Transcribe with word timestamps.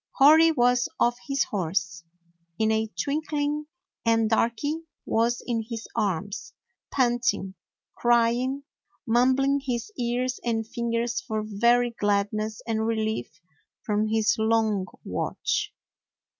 Hori 0.13 0.51
was 0.51 0.89
off 0.99 1.19
his 1.27 1.43
horse 1.43 2.03
in 2.57 2.71
a 2.71 2.87
twinkling, 2.99 3.67
and 4.03 4.27
Darky 4.31 4.77
was 5.05 5.43
in 5.45 5.61
his 5.61 5.85
arms, 5.95 6.53
panting, 6.89 7.53
crying, 7.95 8.63
mum 9.05 9.35
bling 9.35 9.59
his 9.63 9.91
ears 9.99 10.39
and 10.43 10.65
fingers 10.67 11.21
for 11.21 11.43
very 11.45 11.91
gladness 11.91 12.63
and 12.65 12.87
relief 12.87 13.39
from 13.83 14.07
his 14.07 14.37
long 14.39 14.87
watch. 15.05 15.71